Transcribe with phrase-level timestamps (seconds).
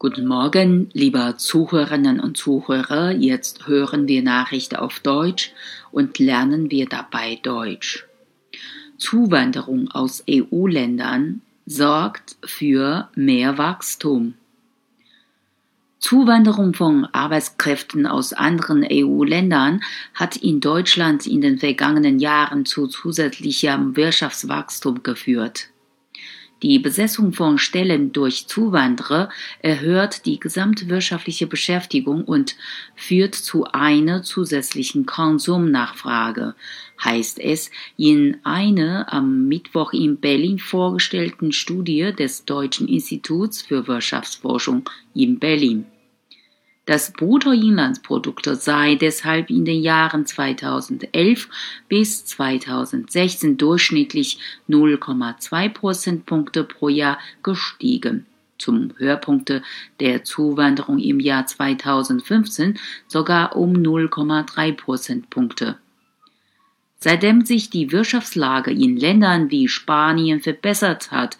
[0.00, 3.10] Guten Morgen, liebe Zuhörerinnen und Zuhörer.
[3.10, 5.50] Jetzt hören wir Nachrichten auf Deutsch
[5.90, 8.06] und lernen wir dabei Deutsch.
[8.96, 14.34] Zuwanderung aus EU-Ländern sorgt für mehr Wachstum.
[15.98, 19.80] Zuwanderung von Arbeitskräften aus anderen EU-Ländern
[20.14, 25.70] hat in Deutschland in den vergangenen Jahren zu zusätzlichem Wirtschaftswachstum geführt.
[26.62, 29.28] Die Besetzung von Stellen durch Zuwanderer
[29.60, 32.56] erhöht die gesamtwirtschaftliche Beschäftigung und
[32.96, 36.56] führt zu einer zusätzlichen Konsumnachfrage,
[37.02, 44.90] heißt es in einer am Mittwoch in Berlin vorgestellten Studie des Deutschen Instituts für Wirtschaftsforschung
[45.14, 45.86] in Berlin.
[46.88, 51.50] Das Bruttoinlandsprodukt sei deshalb in den Jahren 2011
[51.86, 54.38] bis 2016 durchschnittlich
[54.70, 58.24] 0,2 Prozentpunkte pro Jahr gestiegen.
[58.56, 59.52] Zum Höhepunkt
[60.00, 65.76] der Zuwanderung im Jahr 2015 sogar um 0,3 Prozentpunkte.
[67.00, 71.38] Seitdem sich die Wirtschaftslage in Ländern wie Spanien verbessert hat,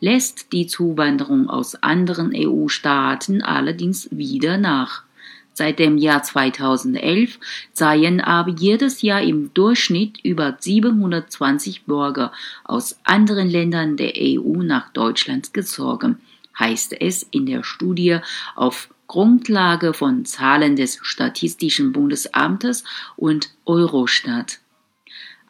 [0.00, 5.04] lässt die Zuwanderung aus anderen EU-Staaten allerdings wieder nach.
[5.52, 7.38] Seit dem Jahr 2011
[7.72, 12.32] seien aber jedes Jahr im Durchschnitt über 720 Bürger
[12.64, 16.18] aus anderen Ländern der EU nach Deutschland gezogen,
[16.58, 18.18] heißt es in der Studie
[18.54, 22.84] auf Grundlage von Zahlen des Statistischen Bundesamtes
[23.16, 24.58] und Eurostat.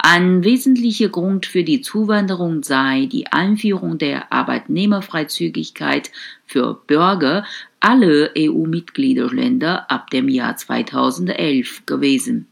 [0.08, 6.12] Ein wesentlicher Grund für die Zuwanderung sei die Einführung der Arbeitnehmerfreizügigkeit
[6.46, 7.44] für Bürger
[7.80, 12.46] aller EU-Mitgliederländer ab dem Jahr 2011 gewesen.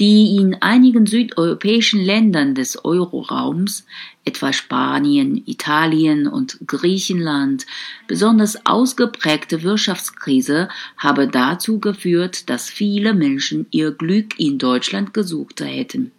[0.00, 3.84] Die in einigen südeuropäischen Ländern des Euroraums,
[4.24, 7.66] etwa Spanien, Italien und Griechenland,
[8.06, 16.12] besonders ausgeprägte Wirtschaftskrise habe dazu geführt, dass viele Menschen ihr Glück in Deutschland gesucht hätten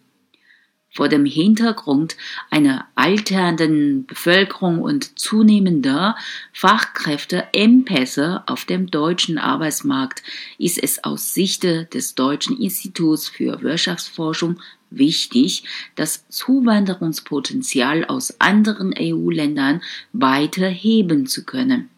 [0.90, 2.18] vor dem Hintergrund
[2.50, 6.16] einer alternden Bevölkerung und zunehmender
[6.54, 10.24] Fachkräfteengpässe auf dem deutschen Arbeitsmarkt
[10.58, 15.64] ist es aus Sicht des Deutschen Instituts für Wirtschaftsforschung wichtig,
[15.96, 19.82] das Zuwanderungspotenzial aus anderen EU-Ländern
[20.14, 21.90] weiter heben zu können.